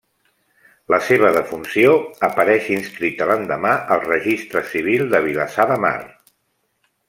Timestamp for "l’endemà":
3.33-3.75